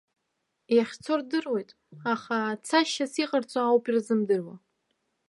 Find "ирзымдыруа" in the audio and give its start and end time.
3.87-4.55